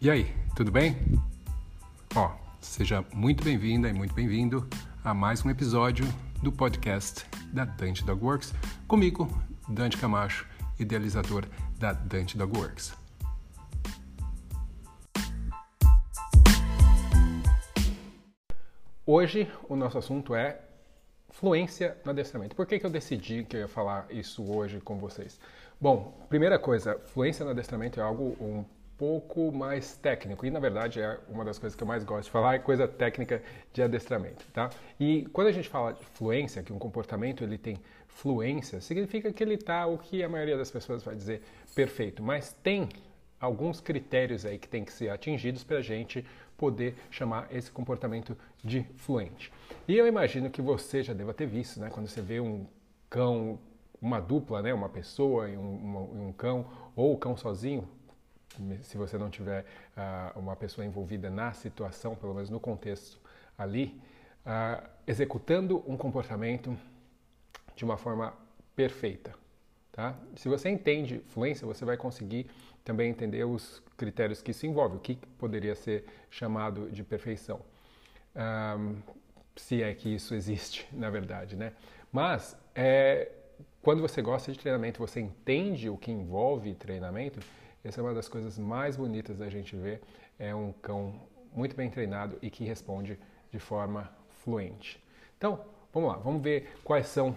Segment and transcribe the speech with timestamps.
[0.00, 0.96] E aí, tudo bem?
[2.14, 4.64] Ó, seja muito bem-vinda e muito bem-vindo
[5.02, 6.04] a mais um episódio
[6.40, 8.54] do podcast da Dante Dog Works,
[8.86, 9.28] comigo,
[9.68, 10.46] Dante Camacho,
[10.78, 11.46] idealizador
[11.80, 12.94] da Dante Dog Works.
[19.04, 20.60] Hoje o nosso assunto é
[21.30, 22.54] fluência no adestramento.
[22.54, 25.40] Por que, que eu decidi que eu ia falar isso hoje com vocês?
[25.80, 28.64] Bom, primeira coisa, fluência no adestramento é algo um
[28.98, 32.30] pouco mais técnico e na verdade é uma das coisas que eu mais gosto de
[32.30, 33.40] falar é coisa técnica
[33.72, 34.68] de adestramento, tá?
[34.98, 39.42] E quando a gente fala de fluência, que um comportamento ele tem fluência, significa que
[39.42, 41.42] ele está o que a maioria das pessoas vai dizer
[41.74, 42.88] perfeito, mas tem
[43.40, 48.36] alguns critérios aí que tem que ser atingidos para a gente poder chamar esse comportamento
[48.64, 49.52] de fluente.
[49.86, 52.66] E eu imagino que você já deva ter visto, né, quando você vê um
[53.08, 53.60] cão,
[54.02, 57.88] uma dupla, né, uma pessoa e um, um, cão, ou o cão sozinho,
[58.82, 59.64] se você não tiver
[59.96, 63.20] uh, uma pessoa envolvida na situação, pelo menos no contexto
[63.56, 64.00] ali,
[64.44, 66.76] uh, executando um comportamento
[67.76, 68.34] de uma forma
[68.74, 69.34] perfeita.
[69.92, 70.16] Tá?
[70.36, 72.48] Se você entende fluência, você vai conseguir
[72.84, 77.60] também entender os critérios que isso envolve, o que poderia ser chamado de perfeição.
[78.34, 78.96] Um,
[79.56, 81.72] se é que isso existe, na verdade, né?
[82.12, 83.30] Mas é,
[83.82, 87.40] quando você gosta de treinamento, você entende o que envolve treinamento,
[87.88, 90.02] essa é uma das coisas mais bonitas da gente ver,
[90.38, 91.14] é um cão
[91.52, 93.18] muito bem treinado e que responde
[93.50, 94.10] de forma
[94.44, 95.02] fluente.
[95.36, 97.36] Então, vamos lá, vamos ver quais são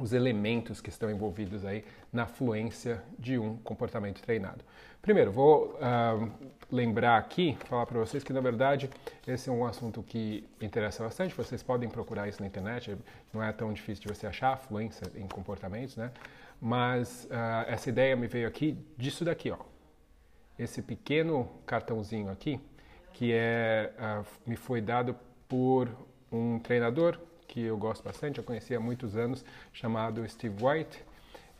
[0.00, 4.64] os elementos que estão envolvidos aí na fluência de um comportamento treinado.
[5.00, 6.30] Primeiro, vou uh,
[6.70, 8.88] lembrar aqui, falar para vocês que na verdade
[9.26, 11.34] esse é um assunto que interessa bastante.
[11.34, 12.96] Vocês podem procurar isso na internet,
[13.32, 16.10] não é tão difícil de você achar fluência em comportamentos, né?
[16.64, 19.58] Mas uh, essa ideia me veio aqui disso daqui, ó.
[20.56, 22.60] Esse pequeno cartãozinho aqui,
[23.12, 25.16] que é, uh, me foi dado
[25.48, 25.88] por
[26.30, 27.18] um treinador
[27.48, 31.04] que eu gosto bastante, eu conheci há muitos anos, chamado Steve White.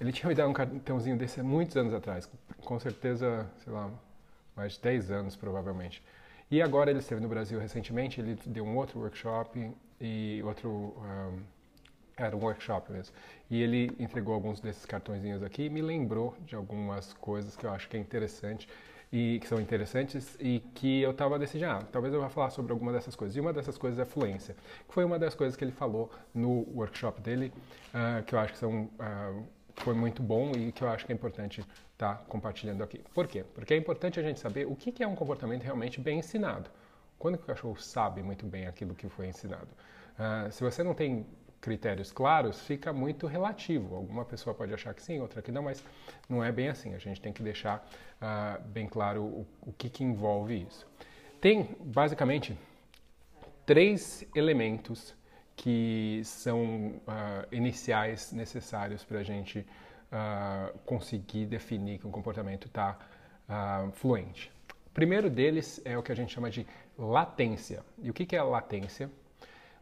[0.00, 2.30] Ele tinha me dado um cartãozinho desse há muitos anos atrás,
[2.64, 3.90] com certeza, sei lá,
[4.54, 6.00] mais de 10 anos provavelmente.
[6.48, 11.42] E agora ele esteve no Brasil recentemente, ele deu um outro workshop e outro um,
[12.16, 13.14] era um workshop mesmo.
[13.50, 17.70] E ele entregou alguns desses cartõezinhos aqui e me lembrou de algumas coisas que eu
[17.70, 18.68] acho que é interessante
[19.12, 22.72] e que são interessantes e que eu estava decidindo, ah, talvez eu vá falar sobre
[22.72, 23.36] alguma dessas coisas.
[23.36, 24.56] E uma dessas coisas é fluência,
[24.88, 27.52] que foi uma das coisas que ele falou no workshop dele,
[27.92, 29.44] uh, que eu acho que são, uh,
[29.76, 31.60] foi muito bom e que eu acho que é importante
[31.92, 33.02] estar tá compartilhando aqui.
[33.12, 33.44] Por quê?
[33.54, 36.70] Porque é importante a gente saber o que é um comportamento realmente bem ensinado.
[37.18, 39.68] Quando o cachorro sabe muito bem aquilo que foi ensinado?
[40.18, 41.26] Uh, se você não tem
[41.62, 43.94] critérios claros, fica muito relativo.
[43.94, 45.82] Alguma pessoa pode achar que sim, outra que não, mas
[46.28, 46.92] não é bem assim.
[46.92, 47.88] A gente tem que deixar
[48.20, 50.84] uh, bem claro o, o que, que envolve isso.
[51.40, 52.58] Tem, basicamente,
[53.64, 55.14] três elementos
[55.54, 62.98] que são uh, iniciais necessários para a gente uh, conseguir definir que um comportamento está
[63.48, 64.50] uh, fluente.
[64.86, 66.66] O primeiro deles é o que a gente chama de
[66.98, 67.84] latência.
[68.02, 69.08] E o que, que é latência?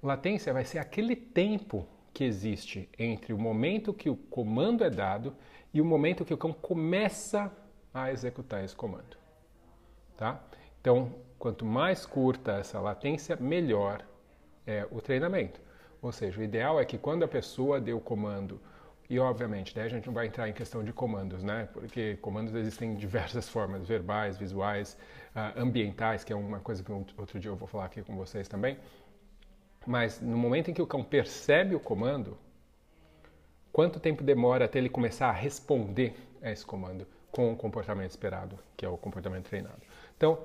[0.02, 5.34] Latência vai ser aquele tempo que existe entre o momento que o comando é dado
[5.72, 7.52] e o momento que o cão começa
[7.92, 9.16] a executar esse comando.
[10.16, 10.40] Tá?
[10.80, 14.04] Então, quanto mais curta essa latência, melhor
[14.66, 15.60] é o treinamento.
[16.02, 18.60] Ou seja, o ideal é que quando a pessoa deu o comando,
[19.08, 22.54] e obviamente, né, a gente não vai entrar em questão de comandos, né, porque comandos
[22.54, 24.96] existem diversas formas, verbais, visuais,
[25.34, 28.48] uh, ambientais, que é uma coisa que outro dia eu vou falar aqui com vocês
[28.48, 28.78] também.
[29.86, 32.36] Mas no momento em que o cão percebe o comando,
[33.72, 38.58] quanto tempo demora até ele começar a responder a esse comando com o comportamento esperado,
[38.76, 39.80] que é o comportamento treinado?
[40.16, 40.38] Então,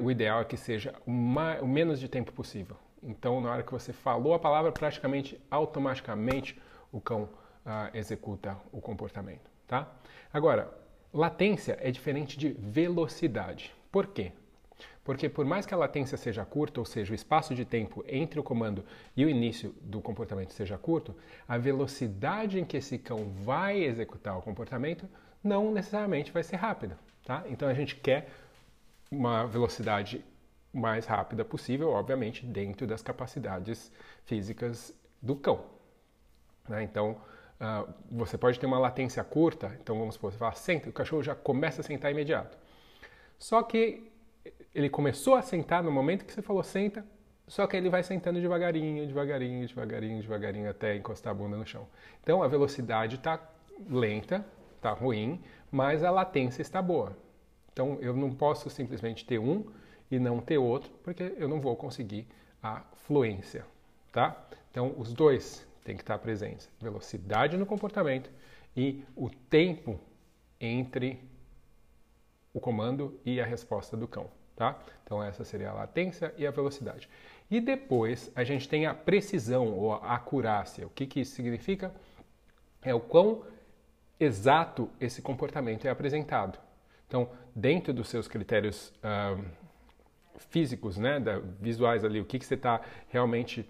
[0.00, 2.76] o ideal é que seja o, menos de tempo possível.
[3.02, 7.28] Então, na hora que você falou a palavra, praticamente automaticamente o cão
[7.64, 9.90] ah, executa o comportamento, tá?
[10.32, 10.72] Agora,
[11.12, 13.74] latência é diferente de velocidade.
[13.90, 14.32] Por quê?
[15.04, 18.40] Porque por mais que a latência seja curta, ou seja, o espaço de tempo entre
[18.40, 18.82] o comando
[19.14, 21.14] e o início do comportamento seja curto,
[21.46, 25.06] a velocidade em que esse cão vai executar o comportamento
[25.42, 26.98] não necessariamente vai ser rápida.
[27.22, 27.44] Tá?
[27.46, 28.30] Então a gente quer
[29.10, 30.24] uma velocidade
[30.72, 33.92] mais rápida possível, obviamente, dentro das capacidades
[34.24, 35.66] físicas do cão.
[36.68, 36.82] Né?
[36.82, 37.20] Então,
[37.60, 41.22] uh, você pode ter uma latência curta, então vamos supor, você fala, senta, o cachorro
[41.22, 42.58] já começa a sentar imediato.
[43.38, 44.10] Só que
[44.74, 47.04] ele começou a sentar no momento que você falou senta,
[47.46, 51.86] só que ele vai sentando devagarinho, devagarinho, devagarinho, devagarinho até encostar a bunda no chão.
[52.22, 53.38] Então a velocidade está
[53.88, 54.44] lenta,
[54.76, 55.40] está ruim,
[55.70, 57.16] mas a latência está boa.
[57.72, 59.64] Então eu não posso simplesmente ter um
[60.10, 62.26] e não ter outro, porque eu não vou conseguir
[62.62, 63.64] a fluência,
[64.10, 64.46] tá?
[64.70, 68.30] Então os dois têm que estar presentes, velocidade no comportamento
[68.76, 70.00] e o tempo
[70.60, 71.20] entre
[72.52, 74.78] o comando e a resposta do cão, tá?
[75.02, 77.08] Então essa seria a latência e a velocidade.
[77.50, 80.86] E depois a gente tem a precisão ou a acurácia.
[80.86, 81.94] O que, que isso significa?
[82.82, 83.44] É o quão
[84.18, 86.58] exato esse comportamento é apresentado.
[87.06, 89.44] Então, dentro dos seus critérios uh,
[90.50, 93.68] físicos, né, da, visuais ali, o que, que você está realmente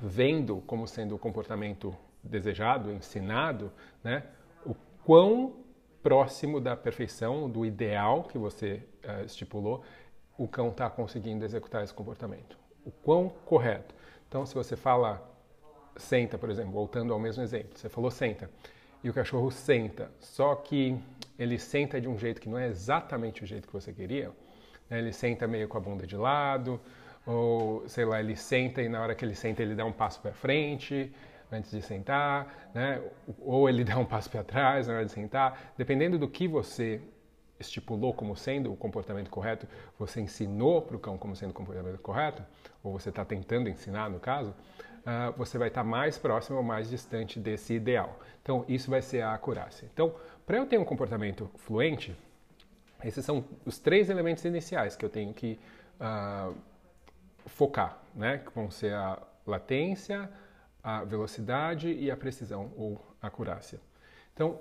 [0.00, 3.72] vendo como sendo o comportamento desejado, ensinado,
[4.02, 4.24] né,
[4.64, 4.74] o
[5.04, 5.54] quão
[6.02, 9.84] próximo da perfeição, do ideal que você uh, estipulou,
[10.36, 12.58] o cão está conseguindo executar esse comportamento.
[12.84, 13.94] O quão correto.
[14.28, 15.22] Então, se você fala
[15.96, 18.50] senta, por exemplo, voltando ao mesmo exemplo, você falou senta
[19.04, 20.98] e o cachorro senta, só que
[21.38, 24.30] ele senta de um jeito que não é exatamente o jeito que você queria,
[24.88, 24.98] né?
[24.98, 26.80] ele senta meio com a bunda de lado,
[27.26, 30.20] ou sei lá, ele senta e na hora que ele senta ele dá um passo
[30.20, 31.12] para frente
[31.52, 33.02] antes de sentar, né?
[33.40, 37.00] ou ele dá um passo para trás na hora de sentar, dependendo do que você
[37.60, 39.68] estipulou como sendo o comportamento correto,
[39.98, 42.42] você ensinou para o cão como sendo o comportamento correto,
[42.82, 46.90] ou você está tentando ensinar no caso, uh, você vai estar mais próximo ou mais
[46.90, 48.18] distante desse ideal.
[48.42, 49.88] Então, isso vai ser a acurácia.
[49.92, 50.14] Então,
[50.44, 52.16] para eu ter um comportamento fluente,
[53.04, 55.58] esses são os três elementos iniciais que eu tenho que
[56.00, 56.54] uh,
[57.46, 58.38] focar, né?
[58.38, 60.30] Que vão ser a latência,
[60.82, 63.80] a velocidade e a precisão ou acurácia.
[64.34, 64.60] Então,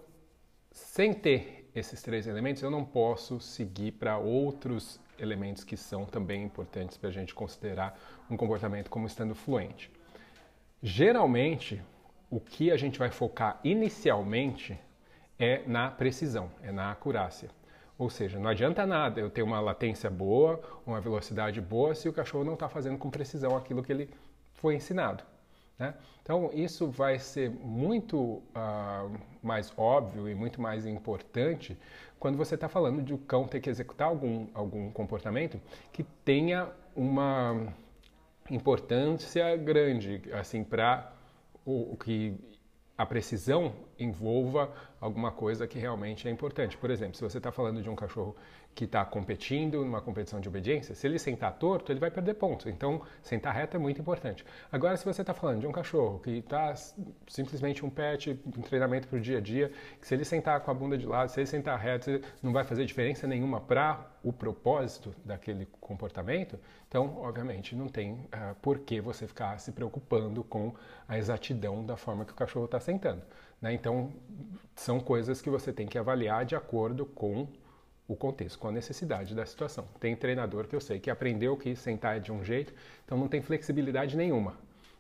[0.72, 6.44] sem ter esses três elementos, eu não posso seguir para outros elementos que são também
[6.44, 9.92] importantes para a gente considerar um comportamento como estando fluente.
[10.82, 11.82] Geralmente,
[12.30, 14.80] o que a gente vai focar inicialmente
[15.38, 17.50] é na precisão, é na acurácia.
[17.98, 22.14] Ou seja, não adianta nada eu ter uma latência boa, uma velocidade boa, se o
[22.14, 24.10] cachorro não está fazendo com precisão aquilo que ele
[24.54, 25.24] foi ensinado.
[25.82, 25.96] Né?
[26.22, 31.76] Então, isso vai ser muito uh, mais óbvio e muito mais importante
[32.20, 35.60] quando você está falando de o cão ter que executar algum, algum comportamento
[35.92, 37.74] que tenha uma
[38.48, 41.12] importância grande, assim, para
[41.66, 42.38] o, o que
[42.96, 46.78] a precisão envolva alguma coisa que realmente é importante.
[46.78, 48.36] Por exemplo, se você está falando de um cachorro
[48.74, 52.68] que está competindo numa competição de obediência, se ele sentar torto, ele vai perder pontos.
[52.68, 54.46] Então, sentar reto é muito importante.
[54.72, 56.74] Agora, se você está falando de um cachorro que está
[57.28, 60.72] simplesmente um pet, um treinamento para o dia a dia, que se ele sentar com
[60.72, 64.32] a bunda de lado, se ele sentar reto, não vai fazer diferença nenhuma para o
[64.32, 66.58] propósito daquele comportamento,
[66.88, 70.74] então, obviamente, não tem uh, por que você ficar se preocupando com
[71.08, 73.22] a exatidão da forma que o cachorro está sentando.
[73.62, 73.74] Né?
[73.74, 74.12] Então,
[74.76, 77.48] são coisas que você tem que avaliar de acordo com
[78.12, 79.88] o contexto, com a necessidade da situação.
[80.00, 82.74] Tem treinador que eu sei que aprendeu que sentar é de um jeito,
[83.06, 84.58] então não tem flexibilidade nenhuma.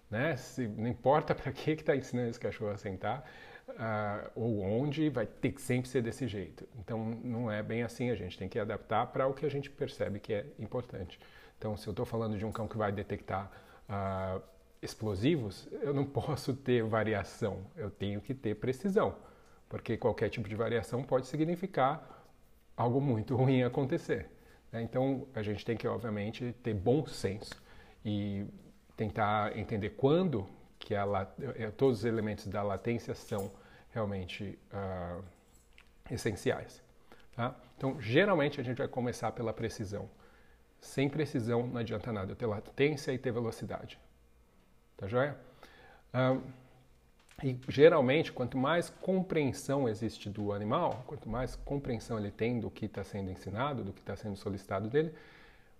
[0.09, 0.37] Né?
[0.37, 3.29] Se, não importa para que está ensinando esse cachorro a sentar
[3.69, 6.65] uh, ou onde, vai ter que sempre ser desse jeito.
[6.79, 9.69] Então não é bem assim, a gente tem que adaptar para o que a gente
[9.69, 11.19] percebe que é importante.
[11.57, 13.51] Então, se eu estou falando de um cão que vai detectar
[13.87, 14.41] uh,
[14.81, 19.15] explosivos, eu não posso ter variação, eu tenho que ter precisão,
[19.69, 22.20] porque qualquer tipo de variação pode significar
[22.81, 24.29] algo muito ruim acontecer.
[24.71, 24.81] Né?
[24.81, 27.61] Então, a gente tem que, obviamente, ter bom senso
[28.03, 28.45] e
[28.97, 30.47] tentar entender quando
[30.79, 33.51] que ela, eh, todos os elementos da latência são
[33.91, 35.23] realmente uh,
[36.09, 36.81] essenciais.
[37.35, 37.55] Tá?
[37.77, 40.09] Então, geralmente, a gente vai começar pela precisão.
[40.79, 43.99] Sem precisão, não adianta nada ter latência e ter velocidade.
[44.97, 45.37] Tá joia?
[46.13, 46.41] Uh,
[47.43, 52.85] e geralmente, quanto mais compreensão existe do animal, quanto mais compreensão ele tem do que
[52.85, 55.13] está sendo ensinado, do que está sendo solicitado dele,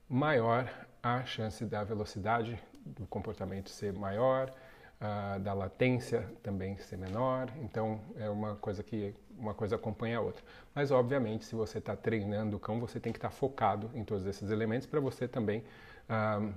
[0.10, 0.68] maior
[1.02, 4.52] a chance da velocidade do comportamento ser maior,
[5.00, 7.50] uh, da latência também ser menor.
[7.62, 10.44] Então, é uma coisa que uma coisa acompanha a outra.
[10.74, 14.04] Mas, obviamente, se você está treinando o cão, você tem que estar tá focado em
[14.04, 15.64] todos esses elementos para você também
[16.10, 16.54] uh,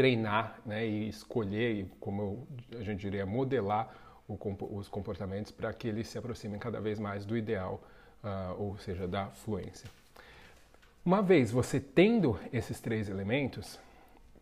[0.00, 3.94] treinar né, e escolher, e como a gente diria, modelar
[4.26, 4.38] o,
[4.74, 7.82] os comportamentos para que eles se aproximem cada vez mais do ideal,
[8.24, 9.90] uh, ou seja, da fluência.
[11.04, 13.78] Uma vez você tendo esses três elementos,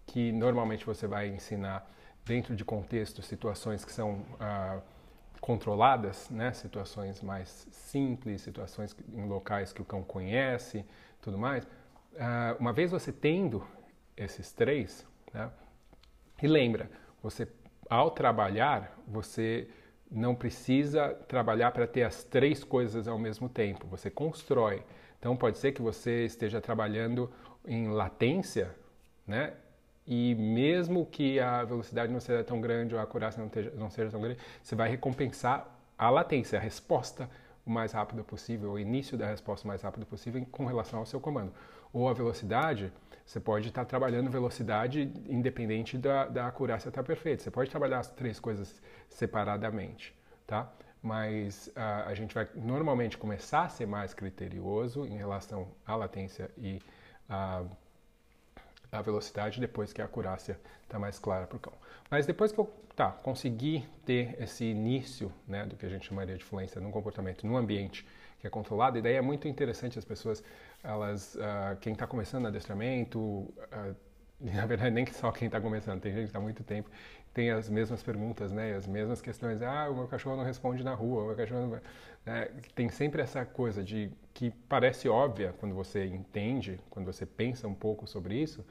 [0.06, 1.90] que normalmente você vai ensinar
[2.24, 4.80] dentro de contextos, situações que são uh,
[5.40, 6.52] controladas, né?
[6.52, 10.84] situações mais simples, situações em locais que o cão conhece,
[11.20, 11.64] tudo mais.
[11.64, 13.66] Uh, uma vez você tendo
[14.16, 15.04] esses três,
[15.38, 15.50] né?
[16.42, 16.90] E lembra,
[17.22, 17.48] você
[17.88, 19.68] ao trabalhar, você
[20.10, 23.86] não precisa trabalhar para ter as três coisas ao mesmo tempo.
[23.88, 24.82] Você constrói
[25.18, 27.30] Então pode ser que você esteja trabalhando
[27.66, 28.74] em latência,
[29.26, 29.54] né?
[30.06, 33.90] E mesmo que a velocidade não seja tão grande ou a acurácia não, teja, não
[33.90, 35.68] seja tão grande, você vai recompensar
[35.98, 37.28] a latência, a resposta
[37.66, 41.06] o mais rápido possível, o início da resposta o mais rápido possível com relação ao
[41.06, 41.52] seu comando.
[41.92, 42.92] Ou a velocidade,
[43.24, 47.42] você pode estar trabalhando velocidade independente da, da acurácia estar perfeita.
[47.42, 50.14] Você pode trabalhar as três coisas separadamente,
[50.46, 50.72] tá?
[51.02, 56.50] Mas uh, a gente vai normalmente começar a ser mais criterioso em relação à latência
[56.56, 56.80] e
[57.28, 57.62] à,
[58.90, 61.74] à velocidade depois que a acurácia está mais clara para o cão.
[62.10, 66.36] Mas depois que eu tá, consegui ter esse início né, do que a gente chamaria
[66.36, 68.06] de fluência num comportamento, num ambiente
[68.40, 70.42] que é controlado, e daí é muito interessante as pessoas
[70.82, 73.96] elas, uh, quem está começando adestramento, uh,
[74.40, 76.88] na verdade nem só quem está começando, tem gente que está muito tempo,
[77.34, 80.94] tem as mesmas perguntas, né, as mesmas questões, ah, o meu cachorro não responde na
[80.94, 81.80] rua, o meu cachorro não...
[82.26, 87.66] Né, tem sempre essa coisa de que parece óbvia quando você entende, quando você pensa
[87.68, 88.64] um pouco sobre isso,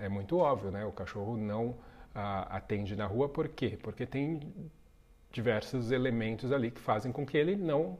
[0.00, 1.76] é muito óbvio, né, o cachorro não uh,
[2.50, 3.78] atende na rua, por quê?
[3.82, 4.40] Porque tem
[5.30, 7.98] diversos elementos ali que fazem com que ele não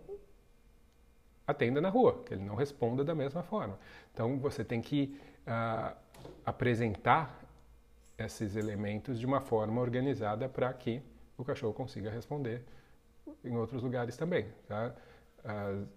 [1.48, 3.78] atenda na rua, que ele não responda da mesma forma.
[4.12, 5.96] Então você tem que uh,
[6.44, 7.40] apresentar
[8.18, 11.00] esses elementos de uma forma organizada para que
[11.38, 12.62] o cachorro consiga responder
[13.42, 14.46] em outros lugares também.
[14.66, 14.94] Tá?
[15.42, 15.88] Uh,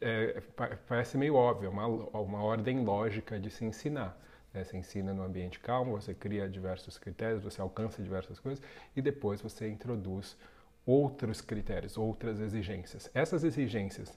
[0.00, 0.42] é,
[0.86, 4.20] parece meio óbvio, uma, uma ordem lógica de se ensinar.
[4.52, 4.64] Né?
[4.64, 8.62] Você ensina no ambiente calmo, você cria diversos critérios, você alcança diversas coisas
[8.94, 10.36] e depois você introduz
[10.84, 13.10] outros critérios, outras exigências.
[13.14, 14.16] Essas exigências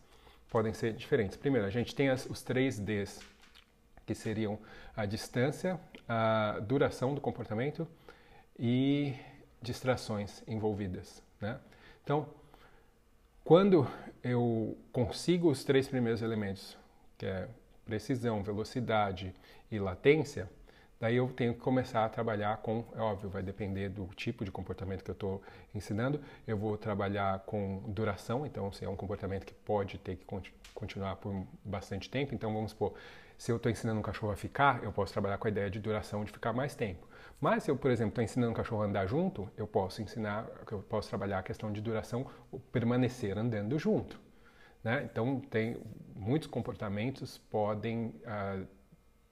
[0.51, 1.37] podem ser diferentes.
[1.37, 3.21] Primeiro, a gente tem as, os três Ds,
[4.05, 4.59] que seriam
[4.95, 7.87] a distância, a duração do comportamento
[8.59, 9.15] e
[9.61, 11.23] distrações envolvidas.
[11.39, 11.57] Né?
[12.03, 12.27] Então,
[13.45, 13.87] quando
[14.21, 16.77] eu consigo os três primeiros elementos,
[17.17, 17.47] que é
[17.85, 19.33] precisão, velocidade
[19.71, 20.49] e latência,
[21.01, 24.51] Daí eu tenho que começar a trabalhar com, é óbvio, vai depender do tipo de
[24.51, 25.41] comportamento que eu estou
[25.73, 26.21] ensinando.
[26.47, 30.25] Eu vou trabalhar com duração, então se é um comportamento que pode ter que
[30.75, 32.93] continuar por bastante tempo, então vamos supor,
[33.35, 35.79] se eu estou ensinando um cachorro a ficar, eu posso trabalhar com a ideia de
[35.79, 37.07] duração de ficar mais tempo.
[37.39, 40.47] Mas se eu, por exemplo, estou ensinando um cachorro a andar junto, eu posso ensinar,
[40.71, 42.27] eu posso trabalhar a questão de duração,
[42.71, 44.21] permanecer andando junto.
[44.83, 45.09] Né?
[45.11, 45.81] Então tem
[46.15, 48.67] muitos comportamentos podem uh,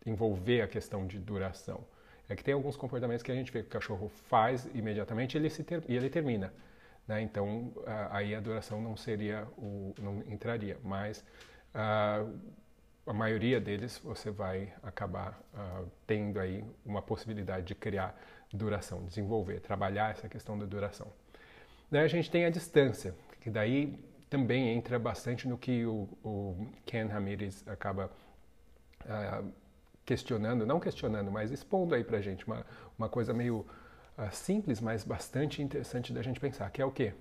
[0.09, 1.83] envolver a questão de duração.
[2.27, 5.49] É que tem alguns comportamentos que a gente vê que o cachorro faz imediatamente ele
[5.49, 6.53] se ter, e ele termina.
[7.07, 7.21] Né?
[7.21, 7.73] Então,
[8.11, 11.25] aí a duração não seria o, não entraria, mas
[11.73, 15.41] a maioria deles você vai acabar
[16.05, 18.15] tendo aí uma possibilidade de criar
[18.53, 21.07] duração, desenvolver, trabalhar essa questão da duração.
[21.89, 23.97] Daí a gente tem a distância, que daí
[24.29, 28.11] também entra bastante no que o, o Ken Ramirez acaba
[29.05, 29.51] uh,
[30.09, 32.65] questionando, não questionando, mas expondo aí pra gente uma,
[32.97, 33.63] uma coisa meio
[34.17, 37.13] uh, simples, mas bastante interessante da gente pensar, que é o quê?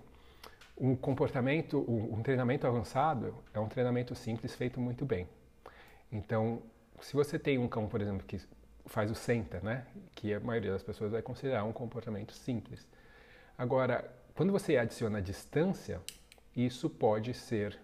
[0.74, 5.28] Um comportamento, um, um treinamento avançado é um treinamento simples feito muito bem.
[6.10, 6.62] Então,
[7.02, 8.40] se você tem um cão, por exemplo, que
[8.86, 12.88] faz o senta, né, que a maioria das pessoas vai considerar um comportamento simples.
[13.58, 16.00] Agora, quando você adiciona distância,
[16.56, 17.78] isso pode ser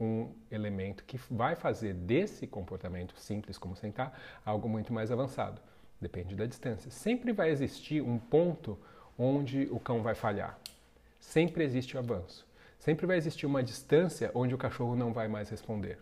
[0.00, 5.60] um elemento que vai fazer desse comportamento simples como sentar algo muito mais avançado.
[6.00, 6.90] Depende da distância.
[6.90, 8.78] Sempre vai existir um ponto
[9.18, 10.58] onde o cão vai falhar.
[11.18, 12.46] Sempre existe o avanço.
[12.78, 15.98] Sempre vai existir uma distância onde o cachorro não vai mais responder.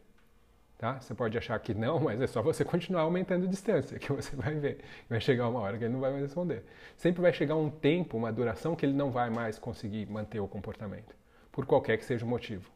[0.77, 1.01] Tá?
[1.01, 4.37] Você pode achar que não, mas é só você continuar aumentando a distância que você
[4.37, 4.81] vai ver.
[5.09, 6.65] Vai chegar uma hora que ele não vai mais responder.
[6.99, 10.47] Sempre vai chegar um tempo, uma duração que ele não vai mais conseguir manter o
[10.47, 11.17] comportamento,
[11.51, 12.76] por qualquer que seja o motivo.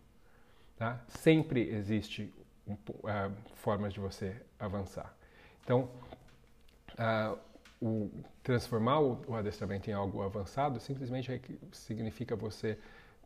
[0.81, 0.99] Tá?
[1.09, 2.33] Sempre existe
[2.67, 2.77] uh,
[3.57, 5.15] formas de você avançar.
[5.63, 5.91] Então,
[6.95, 7.39] uh,
[7.83, 8.11] o,
[8.43, 11.39] transformar o, o, adestramento em algo avançado simplesmente
[11.71, 12.79] significa você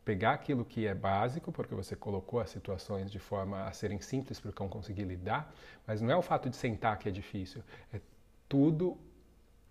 [0.03, 4.37] pegar aquilo que é básico, porque você colocou as situações de forma a serem simples
[4.37, 5.55] para o cão conseguir lidar,
[5.87, 8.01] mas não é o fato de sentar que é difícil, é
[8.49, 8.97] tudo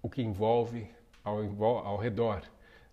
[0.00, 0.91] o que envolve
[1.23, 2.45] ao, ao redor,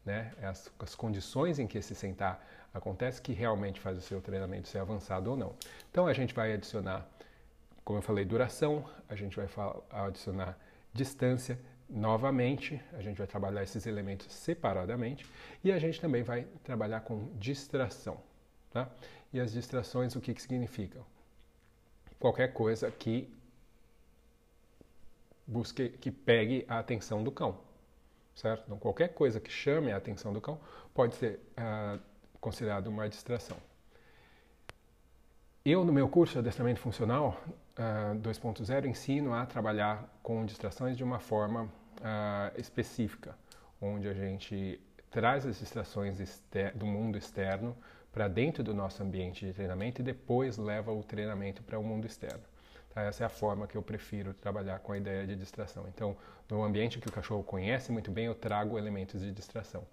[0.04, 0.34] né?
[0.42, 4.80] as, as condições em que esse sentar acontece que realmente faz o seu treinamento ser
[4.80, 5.56] avançado ou não.
[5.90, 7.08] Então a gente vai adicionar,
[7.84, 9.48] como eu falei, duração, a gente vai
[9.92, 10.58] adicionar
[10.94, 11.60] distância,
[11.90, 15.26] novamente, a gente vai trabalhar esses elementos separadamente
[15.64, 18.18] e a gente também vai trabalhar com distração.
[18.72, 18.90] Tá?
[19.34, 21.06] E as distrações, o que, que significam?
[22.20, 23.34] Qualquer coisa que
[25.46, 27.58] busque, que pegue a atenção do cão,
[28.36, 28.64] certo?
[28.66, 30.60] Então, qualquer coisa que chame a atenção do cão
[30.94, 32.00] pode ser uh,
[32.42, 33.56] considerado uma distração.
[35.64, 37.40] eu, no meu curso de adestramento funcional
[37.78, 43.38] uh, 2.0, ensino a trabalhar com distrações de uma forma uh, específica,
[43.80, 44.82] onde a gente
[45.12, 46.18] traz as distrações
[46.74, 47.78] do mundo externo
[48.12, 52.06] para dentro do nosso ambiente de treinamento e depois leva o treinamento para o mundo
[52.06, 52.44] externo.
[52.94, 53.04] Tá?
[53.04, 55.86] Essa é a forma que eu prefiro trabalhar com a ideia de distração.
[55.88, 56.18] Então,
[56.50, 59.86] no ambiente que o cachorro conhece muito bem, eu trago elementos de distração.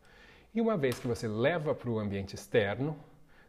[0.55, 2.97] E uma vez que você leva para o ambiente externo,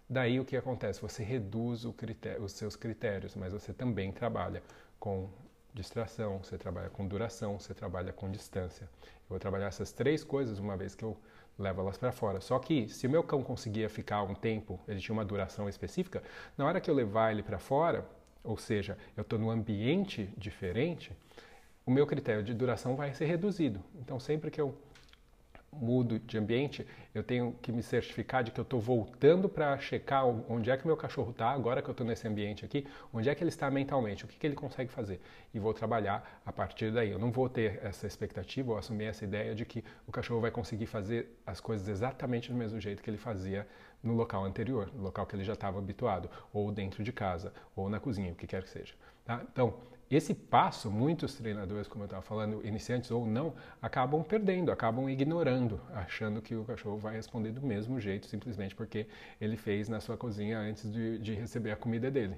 [0.09, 1.01] daí o que acontece?
[1.01, 4.61] Você reduz critério, os seus critérios, mas você também trabalha
[4.99, 5.29] com
[5.73, 8.83] distração, você trabalha com duração, você trabalha com distância.
[8.83, 11.15] Eu vou trabalhar essas três coisas uma vez que eu
[11.57, 12.41] levo elas para fora.
[12.41, 16.21] Só que se o meu cão conseguia ficar um tempo, ele tinha uma duração específica,
[16.57, 18.05] na hora que eu levar ele para fora,
[18.43, 21.11] ou seja, eu estou num ambiente diferente,
[21.85, 23.81] o meu critério de duração vai ser reduzido.
[23.95, 24.75] Então, sempre que eu
[25.71, 30.25] mudo de ambiente, eu tenho que me certificar de que eu estou voltando para checar
[30.25, 33.35] onde é que meu cachorro está, agora que eu estou nesse ambiente aqui, onde é
[33.35, 35.19] que ele está mentalmente, o que, que ele consegue fazer.
[35.53, 37.11] E vou trabalhar a partir daí.
[37.11, 40.51] Eu não vou ter essa expectativa ou assumir essa ideia de que o cachorro vai
[40.51, 43.67] conseguir fazer as coisas exatamente do mesmo jeito que ele fazia
[44.01, 47.89] no local anterior, no local que ele já estava habituado, ou dentro de casa, ou
[47.89, 48.93] na cozinha, o que quer que seja.
[49.25, 49.41] Tá?
[49.51, 49.75] Então,
[50.09, 55.79] esse passo, muitos treinadores, como eu estava falando, iniciantes ou não, acabam perdendo, acabam ignorando,
[55.93, 59.05] achando que o cachorro vai responder do mesmo jeito, simplesmente porque
[59.39, 62.37] ele fez na sua cozinha antes de, de receber a comida dele.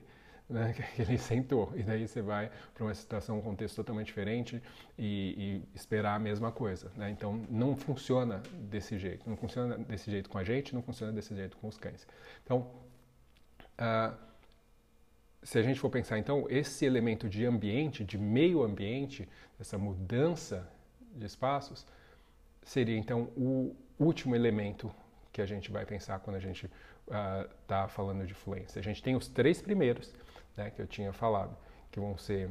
[0.50, 4.62] Né, que ele sentou, e daí você vai para uma situação, um contexto totalmente diferente
[5.00, 6.92] e, e esperar a mesma coisa.
[6.98, 7.10] Né?
[7.10, 11.34] Então não funciona desse jeito, não funciona desse jeito com a gente, não funciona desse
[11.34, 12.06] jeito com os cães.
[12.44, 12.70] Então,
[13.80, 14.30] uh,
[15.43, 19.27] se a gente for pensar, então, esse elemento de ambiente, de meio ambiente,
[19.60, 20.67] essa mudança
[21.15, 21.86] de espaços,
[22.63, 24.93] seria então o último elemento
[25.31, 26.69] que a gente vai pensar quando a gente
[27.07, 28.79] está uh, falando de fluência.
[28.79, 30.13] A gente tem os três primeiros,
[30.55, 31.57] né, que eu tinha falado,
[31.92, 32.50] que vão ser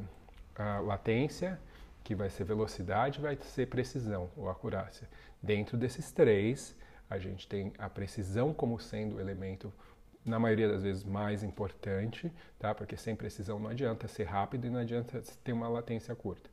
[0.55, 1.59] a latência,
[2.03, 5.07] que vai ser velocidade, vai ser precisão ou acurácia.
[5.41, 6.75] Dentro desses três,
[7.09, 9.71] a gente tem a precisão como sendo o elemento
[10.25, 12.73] na maioria das vezes mais importante, tá?
[12.75, 16.49] Porque sem precisão não adianta ser rápido e não adianta ter uma latência curta,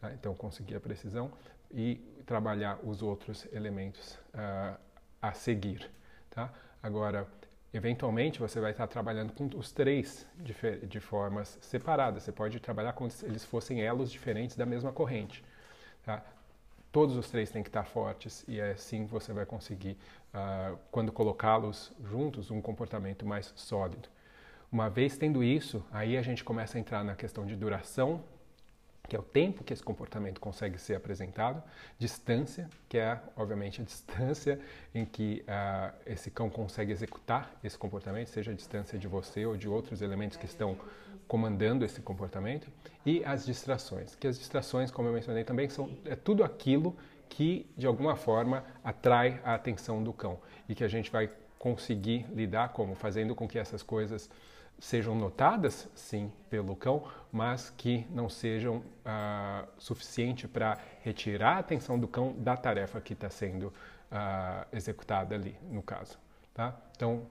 [0.00, 0.12] tá?
[0.12, 1.30] Então conseguir a precisão
[1.70, 4.78] e trabalhar os outros elementos uh,
[5.20, 5.88] a seguir,
[6.30, 6.52] tá?
[6.82, 7.26] Agora,
[7.72, 10.54] eventualmente você vai estar trabalhando com os três de,
[10.86, 12.24] de formas separadas.
[12.24, 15.44] Você pode trabalhar como se eles fossem elos diferentes da mesma corrente,
[16.04, 16.22] tá?
[16.90, 19.96] Todos os três têm que estar fortes e assim você vai conseguir,
[20.34, 24.08] uh, quando colocá-los juntos, um comportamento mais sólido.
[24.70, 28.24] Uma vez tendo isso, aí a gente começa a entrar na questão de duração,
[29.08, 31.62] que é o tempo que esse comportamento consegue ser apresentado,
[31.98, 34.58] distância, que é, obviamente, a distância
[34.94, 39.56] em que uh, esse cão consegue executar esse comportamento, seja a distância de você ou
[39.56, 40.78] de outros elementos que estão
[41.28, 42.68] comandando esse comportamento
[43.04, 46.96] e as distrações, que as distrações, como eu mencionei também, são é tudo aquilo
[47.32, 52.26] que de alguma forma atrai a atenção do cão e que a gente vai conseguir
[52.30, 54.28] lidar como fazendo com que essas coisas
[54.78, 61.98] sejam notadas, sim, pelo cão, mas que não sejam ah, suficiente para retirar a atenção
[61.98, 63.72] do cão da tarefa que está sendo
[64.10, 66.18] ah, executada ali, no caso.
[66.52, 66.76] Tá?
[66.94, 67.26] Então,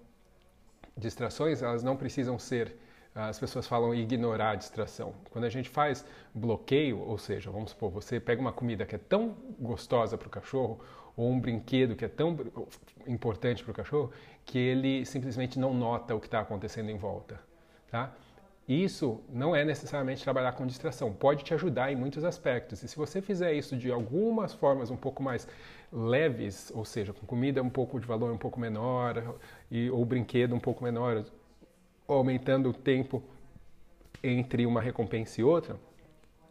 [0.97, 2.75] distrações elas não precisam ser
[3.13, 5.13] as pessoas falam ignorar a distração.
[5.29, 8.97] Quando a gente faz bloqueio, ou seja, vamos supor, você pega uma comida que é
[8.97, 10.79] tão gostosa para o cachorro,
[11.15, 12.37] ou um brinquedo que é tão
[13.05, 14.11] importante para o cachorro,
[14.45, 17.39] que ele simplesmente não nota o que está acontecendo em volta.
[17.89, 18.13] Tá?
[18.67, 22.81] Isso não é necessariamente trabalhar com distração, pode te ajudar em muitos aspectos.
[22.81, 25.45] E se você fizer isso de algumas formas um pouco mais
[25.91, 29.35] leves, ou seja, com comida um pouco de valor um pouco menor,
[29.69, 31.25] e, ou brinquedo um pouco menor,
[32.13, 33.23] aumentando o tempo
[34.23, 35.79] entre uma recompensa e outra,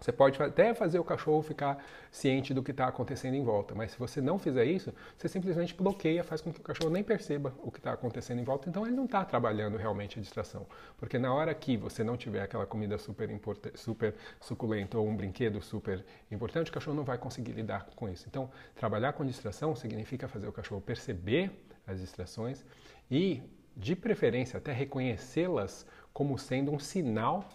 [0.01, 3.91] você pode até fazer o cachorro ficar ciente do que está acontecendo em volta, mas
[3.93, 7.53] se você não fizer isso, você simplesmente bloqueia, faz com que o cachorro nem perceba
[7.63, 10.67] o que está acontecendo em volta, então ele não está trabalhando realmente a distração.
[10.97, 13.29] Porque na hora que você não tiver aquela comida super,
[13.75, 18.25] super suculenta ou um brinquedo super importante, o cachorro não vai conseguir lidar com isso.
[18.27, 21.51] Então, trabalhar com distração significa fazer o cachorro perceber
[21.87, 22.65] as distrações
[23.11, 23.43] e
[23.77, 27.49] de preferência até reconhecê-las como sendo um sinal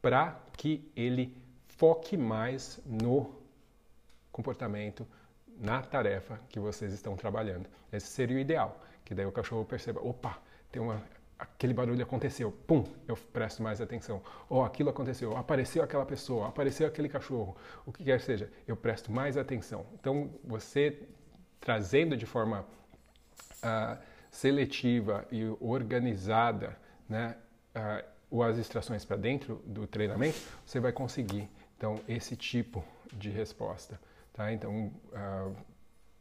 [0.00, 1.36] para que ele
[1.68, 3.34] foque mais no
[4.30, 5.06] comportamento,
[5.58, 7.68] na tarefa que vocês estão trabalhando.
[7.92, 10.38] Esse seria o ideal, que daí o cachorro perceba, opa,
[10.70, 11.02] tem uma
[11.38, 14.22] aquele barulho aconteceu, pum, eu presto mais atenção.
[14.48, 19.12] Ou aquilo aconteceu, apareceu aquela pessoa, apareceu aquele cachorro, o que quer seja, eu presto
[19.12, 19.86] mais atenção.
[19.94, 21.08] Então, você
[21.60, 22.64] trazendo de forma
[23.62, 23.98] uh,
[24.30, 26.76] seletiva e organizada
[27.08, 27.36] né,
[28.30, 34.00] uh, as distrações para dentro do treinamento, você vai conseguir então esse tipo de resposta,
[34.32, 34.52] tá?
[34.52, 35.56] Então uh,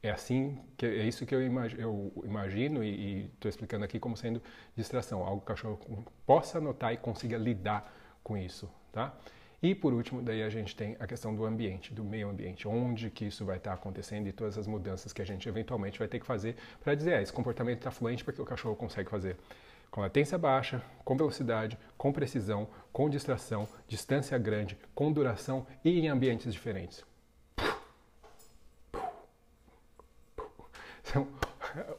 [0.04, 4.16] é assim que é isso que eu imagino, eu imagino e estou explicando aqui como
[4.16, 4.42] sendo
[4.76, 7.92] distração, algo que o cachorro possa notar e consiga lidar
[8.24, 9.14] com isso, tá?
[9.62, 13.10] E por último, daí a gente tem a questão do ambiente, do meio ambiente, onde
[13.10, 16.20] que isso vai estar acontecendo e todas as mudanças que a gente eventualmente vai ter
[16.20, 19.38] que fazer para dizer, ah, esse comportamento está fluente porque o cachorro consegue fazer
[19.96, 26.10] com latência baixa, com velocidade, com precisão, com distração, distância grande, com duração e em
[26.10, 27.02] ambientes diferentes.
[31.02, 31.28] São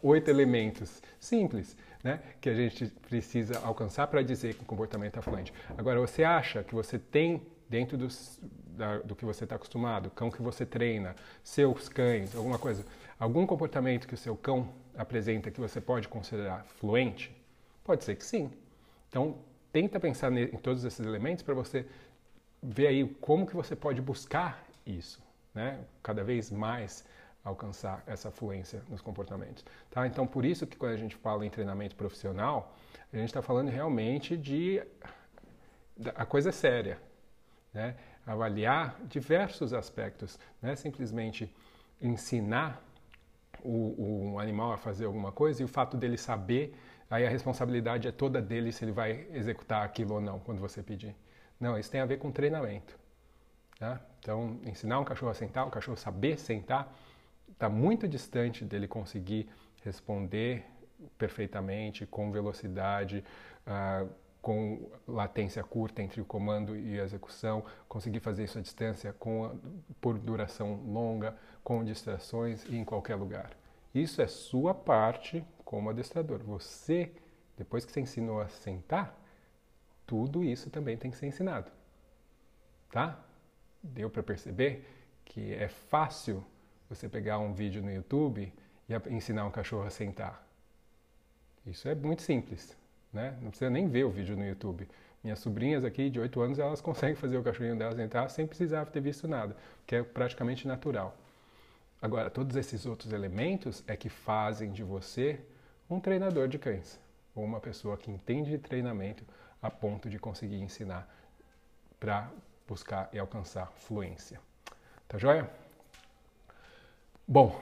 [0.02, 5.22] oito elementos simples né, que a gente precisa alcançar para dizer que o comportamento é
[5.22, 5.52] fluente.
[5.76, 8.38] Agora, você acha que você tem dentro dos,
[8.76, 12.84] da, do que você está acostumado, cão que você treina, seus cães, alguma coisa,
[13.18, 17.34] algum comportamento que o seu cão apresenta que você pode considerar fluente?
[17.82, 18.50] Pode ser que sim.
[19.08, 19.36] Então,
[19.72, 21.86] tenta pensar em todos esses elementos para você
[22.62, 25.20] ver aí como que você pode buscar isso,
[25.54, 25.80] né?
[26.02, 27.04] Cada vez mais
[27.46, 30.04] alcançar essa fluência nos comportamentos, tá?
[30.04, 32.74] Então, por isso que quando a gente fala em treinamento profissional,
[33.12, 34.82] a gente está falando realmente de
[36.16, 36.98] a coisa séria,
[37.72, 37.94] né?
[38.26, 41.54] avaliar diversos aspectos, não é simplesmente
[42.02, 42.82] ensinar
[43.62, 46.74] o, o, animal a fazer alguma coisa e o fato dele saber,
[47.08, 50.82] aí a responsabilidade é toda dele se ele vai executar aquilo ou não quando você
[50.82, 51.14] pedir.
[51.60, 52.98] Não, isso tem a ver com treinamento.
[53.78, 54.00] Tá?
[54.18, 56.92] Então, ensinar um cachorro a sentar, o cachorro saber sentar,
[57.56, 59.48] está muito distante dele conseguir
[59.82, 60.64] responder
[61.16, 63.24] perfeitamente, com velocidade,
[63.66, 64.08] uh,
[64.42, 69.58] com latência curta entre o comando e a execução, conseguir fazer isso à distância com,
[70.00, 73.50] por duração longa, com distrações e em qualquer lugar.
[73.94, 76.40] Isso é sua parte como adestrador.
[76.44, 77.10] Você,
[77.56, 79.18] depois que você ensinou a sentar,
[80.06, 81.72] tudo isso também tem que ser ensinado.
[82.92, 83.18] Tá?
[83.82, 84.86] Deu para perceber
[85.24, 86.44] que é fácil
[86.88, 88.52] você pegar um vídeo no YouTube
[88.88, 90.46] e ensinar um cachorro a sentar.
[91.66, 92.76] Isso é muito simples.
[93.12, 93.36] Né?
[93.40, 94.88] Não precisa nem ver o vídeo no YouTube.
[95.24, 98.84] Minhas sobrinhas aqui de 8 anos, elas conseguem fazer o cachorrinho delas entrar sem precisar
[98.86, 101.16] ter visto nada, que é praticamente natural.
[102.00, 105.40] Agora, todos esses outros elementos é que fazem de você
[105.88, 107.00] um treinador de cães,
[107.34, 109.24] ou uma pessoa que entende de treinamento
[109.60, 111.12] a ponto de conseguir ensinar
[111.98, 112.30] para
[112.68, 114.38] buscar e alcançar fluência.
[115.08, 115.50] Tá joia?
[117.28, 117.60] Bom,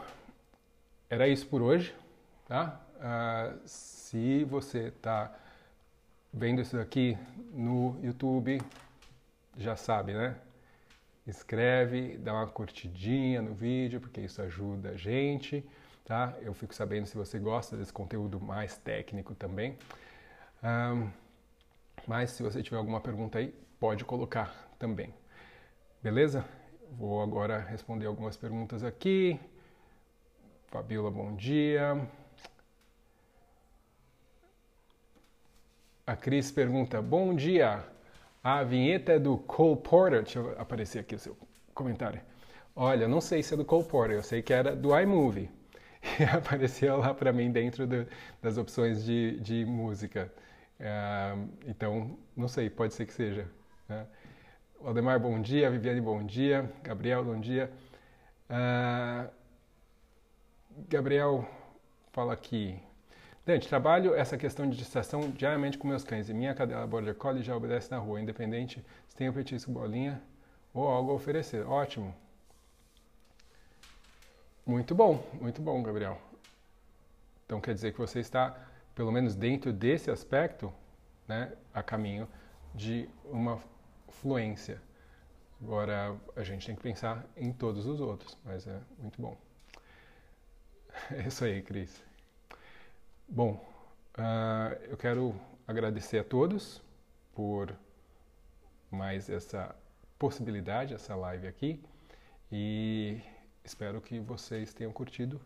[1.08, 1.94] era isso por hoje,
[2.46, 2.78] tá?
[2.96, 5.34] Uh, se você está
[6.30, 7.16] vendo isso aqui
[7.50, 8.60] no YouTube,
[9.56, 10.36] já sabe, né?
[11.26, 15.64] Escreve, dá uma curtidinha no vídeo, porque isso ajuda a gente,
[16.04, 16.34] tá?
[16.42, 19.78] Eu fico sabendo se você gosta desse conteúdo mais técnico também.
[20.62, 21.08] Um,
[22.06, 25.14] mas se você tiver alguma pergunta aí, pode colocar também.
[26.02, 26.44] Beleza?
[26.98, 29.40] Vou agora responder algumas perguntas aqui.
[30.74, 32.04] Fabiola, bom dia.
[36.04, 37.84] A Cris pergunta: Bom dia,
[38.42, 40.24] a vinheta é do Cole Porter.
[40.24, 41.38] Deixa eu aparecer aqui o seu
[41.72, 42.20] comentário.
[42.74, 45.48] Olha, não sei se é do Cole Porter, eu sei que era do iMovie.
[46.18, 48.04] E apareceu lá para mim dentro do,
[48.42, 50.30] das opções de, de música.
[50.80, 53.48] Uh, então, não sei, pode ser que seja.
[53.88, 54.04] Né?
[54.82, 55.70] Aldemar, bom dia.
[55.70, 56.68] Viviane, bom dia.
[56.82, 57.70] Gabriel, bom dia.
[58.50, 59.43] Uh,
[60.88, 61.48] Gabriel
[62.12, 62.80] fala aqui.
[63.46, 67.42] Dante, trabalho essa questão de distração diariamente com meus cães e minha cadela Border Collie
[67.42, 70.20] já obedece na rua, independente se tem o petisco bolinha
[70.72, 71.64] ou algo a oferecer.
[71.66, 72.14] Ótimo.
[74.66, 76.18] Muito bom, muito bom, Gabriel.
[77.46, 78.58] Então quer dizer que você está,
[78.94, 80.72] pelo menos dentro desse aspecto,
[81.28, 82.26] né, a caminho
[82.74, 83.60] de uma
[84.08, 84.80] fluência.
[85.62, 89.43] Agora a gente tem que pensar em todos os outros, mas é muito bom.
[91.10, 92.02] É isso aí, Cris.
[93.28, 93.64] Bom,
[94.18, 95.34] uh, eu quero
[95.66, 96.82] agradecer a todos
[97.34, 97.74] por
[98.90, 99.74] mais essa
[100.18, 101.82] possibilidade, essa live aqui.
[102.50, 103.20] E
[103.64, 105.40] espero que vocês tenham curtido.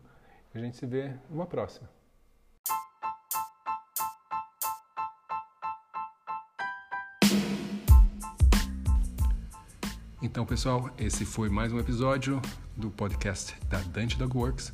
[0.53, 1.89] A gente se vê numa próxima.
[10.21, 12.41] Então, pessoal, esse foi mais um episódio
[12.75, 14.73] do podcast da Dante Dog Works.